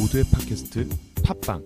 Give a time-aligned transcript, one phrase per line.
[0.00, 0.88] 모두의 팟캐스트
[1.24, 1.62] 팟빵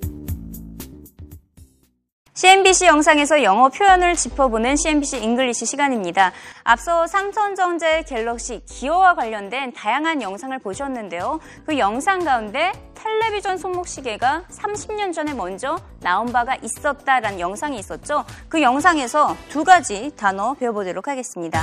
[2.34, 6.32] CNBC 영상에서 영어 표현을 짚어보는 CNBC 잉글리시 시간입니다.
[6.64, 11.38] 앞서 삼성전자의 갤럭시 기어와 관련된 다양한 영상을 보셨는데요.
[11.64, 18.24] 그 영상 가운데 텔레비전 손목시계가 30년 전에 먼저 나온 바가 있었다라는 영상이 있었죠.
[18.48, 21.62] 그 영상에서 두 가지 단어 배워보도록 하겠습니다.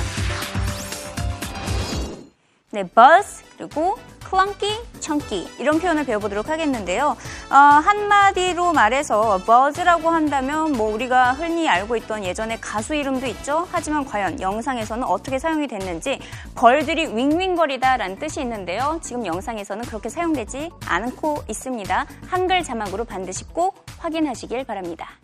[2.70, 3.98] 네, buzz 그리고
[4.32, 7.16] clunky, 이런 표현을 배워보도록 하겠는데요.
[7.50, 13.68] 어, 한마디로 말해서 buzz라고 한다면 뭐 우리가 흔히 알고 있던 예전에 가수 이름도 있죠.
[13.70, 16.18] 하지만 과연 영상에서는 어떻게 사용이 됐는지
[16.54, 18.98] 벌들이 윙윙거리다라는 뜻이 있는데요.
[19.02, 22.06] 지금 영상에서는 그렇게 사용되지 않고 있습니다.
[22.28, 25.21] 한글 자막으로 반드시 꼭 확인하시길 바랍니다.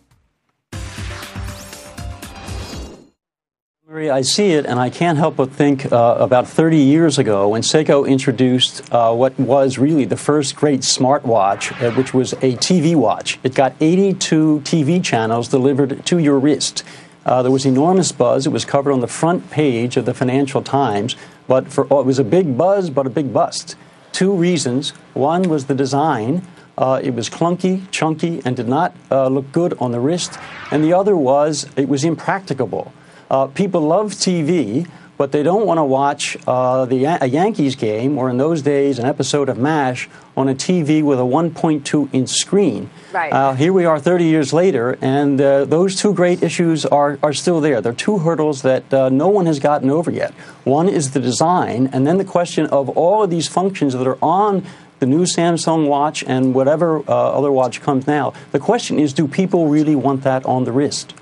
[4.07, 7.63] I see it, and I can't help but think uh, about 30 years ago when
[7.63, 12.95] Seiko introduced uh, what was really the first great smartwatch, uh, which was a TV
[12.95, 13.41] watch.
[13.43, 16.85] It got 82 TV channels delivered to your wrist.
[17.27, 18.47] Uh, there was enormous buzz.
[18.47, 21.17] It was covered on the front page of the Financial Times,
[21.49, 23.75] but for, oh, it was a big buzz, but a big bust.
[24.13, 24.91] Two reasons.
[25.15, 26.47] One was the design.
[26.77, 30.39] Uh, it was clunky, chunky, and did not uh, look good on the wrist.
[30.71, 32.93] And the other was it was impracticable.
[33.31, 38.17] Uh, people love TV, but they don't want to watch uh, the, a Yankees game
[38.17, 42.31] or, in those days, an episode of MASH on a TV with a 1.2 inch
[42.31, 42.89] screen.
[43.13, 43.33] Right.
[43.33, 47.33] Uh, here we are 30 years later, and uh, those two great issues are, are
[47.33, 47.81] still there.
[47.81, 50.33] They're two hurdles that uh, no one has gotten over yet.
[50.65, 54.19] One is the design, and then the question of all of these functions that are
[54.23, 54.65] on
[55.01, 58.33] the new Samsung watch and whatever uh, other watch comes now.
[58.53, 61.15] The question is do people really want that on the wrist?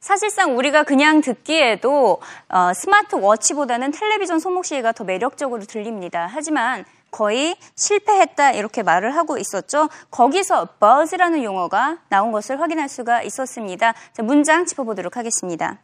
[0.00, 6.26] 사실상 우리가 그냥 듣기에도 어, 스마트워치보다는 텔레비전 손목시계가 더 매력적으로 들립니다.
[6.30, 9.90] 하지만 거의 실패했다 이렇게 말을 하고 있었죠.
[10.10, 13.92] 거기서 buzz라는 용어가 나온 것을 확인할 수가 있었습니다.
[14.12, 15.78] 자, 문장 짚어보도록 하겠습니다.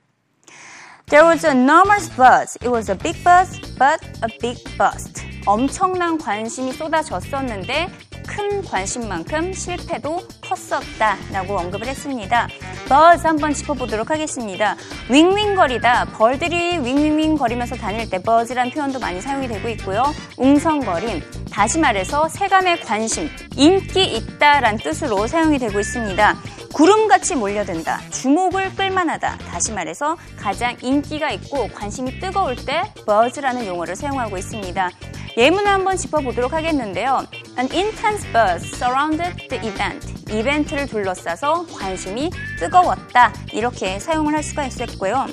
[1.11, 2.59] There was an enormous buzz.
[2.63, 5.25] It was a big buzz, but a big bust.
[5.47, 7.89] 엄청난 관심이 쏟아졌었는데
[8.27, 12.49] 큰 관심만큼 실패도 컸었다라고 언급을 했습니다.
[12.89, 14.77] buzz 한번 짚어보도록 하겠습니다.
[15.11, 16.07] 윙윙거리다.
[16.17, 20.03] 벌들이 윙윙윙거리면서 다닐 때 buzz라는 표현도 많이 사용이 되고 있고요.
[20.37, 21.23] 웅성거림.
[21.51, 26.37] 다시 말해서 세간의 관심, 인기 있다란 뜻으로 사용이 되고 있습니다.
[26.75, 28.01] 구름같이 몰려든다.
[28.11, 29.39] 주목을 끌만하다.
[29.51, 34.91] 다시 말해서 가장 인기가 있고 관심이 뜨거울 때 buzz라는 용어를 사용하고 있습니다.
[35.39, 37.27] 예문을 한번 짚어보도록 하겠는데요.
[37.59, 40.07] An intense buzz surrounded the event.
[40.31, 43.33] 이벤트를 둘러싸서 관심이 뜨거웠다.
[43.51, 45.27] 이렇게 사용을 할 수가 있었고요.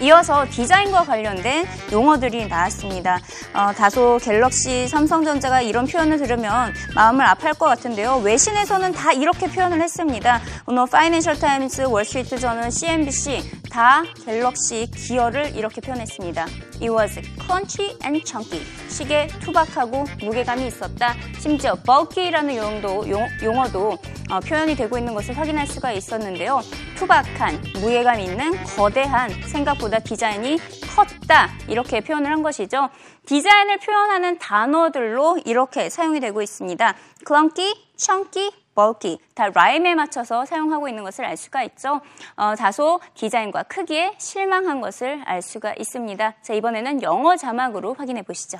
[0.00, 3.18] 이어서 디자인과 관련된 용어들이 나왔습니다.
[3.52, 8.18] 어, 다소 갤럭시, 삼성전자가 이런 표현을 들으면 마음을 아파할 것 같은데요.
[8.18, 10.40] 외신에서는 다 이렇게 표현을 했습니다.
[10.66, 16.42] 오늘 파이낸셜 타임스, 월스트리트 저널, CNBC 다 갤럭시 기어를 이렇게 표현했습니다.
[16.80, 18.64] It was clunky and chunky.
[18.88, 21.14] 시계 투박하고 무게감이 있었다.
[21.38, 23.98] 심지어 bulky라는 용도, 용, 용어도
[24.30, 26.60] 어, 표현이 되고 있는 것을 확인할 수가 있었는데요.
[26.96, 30.58] 투박한, 무게감 있는 거대한 생각보다 디자인이
[30.94, 31.50] 컸다.
[31.68, 32.88] 이렇게 표현을 한 것이죠.
[33.26, 36.94] 디자인을 표현하는 단어들로 이렇게 사용이 되고 있습니다.
[37.26, 42.01] clunky, chunky, bulky 다 라임에 맞춰서 사용하고 있는 것을 알 수가 있죠.
[42.35, 46.35] 어, 다소 디자인과 크기에 실망한 것을 알 수가 있습니다.
[46.41, 48.59] 자, 이번에는 영어 자막으로 확인해 보시죠.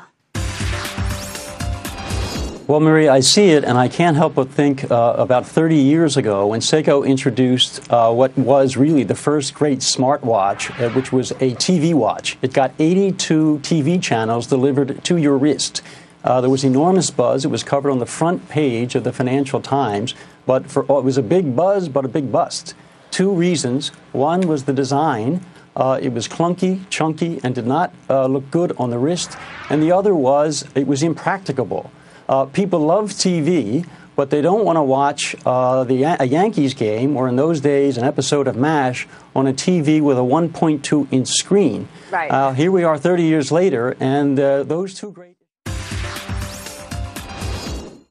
[2.65, 6.15] Well, Marie, I see it, and I can't help but think uh, about 30 years
[6.15, 11.31] ago when Seiko introduced uh, what was really the first great smartwatch, uh, which was
[11.41, 12.37] a TV watch.
[12.41, 15.81] It got 82 TV channels delivered to your wrist.
[16.28, 17.46] Uh, there was enormous buzz.
[17.46, 21.04] It was covered on the front page of the Financial Times, but for, oh, it
[21.04, 22.74] was a big buzz, but a big bust.
[23.10, 23.88] Two reasons.
[24.12, 25.40] One was the design.
[25.74, 29.38] Uh, it was clunky, chunky, and did not uh, look good on the wrist.
[29.70, 31.90] And the other was it was impracticable.
[32.28, 37.16] Uh, people love TV, but they don't want to watch uh, the, a Yankees game
[37.16, 41.28] or, in those days, an episode of MASH on a TV with a 1.2 inch
[41.28, 41.88] screen.
[42.10, 42.30] Right.
[42.30, 45.37] Uh, here we are 30 years later, and uh, those two great.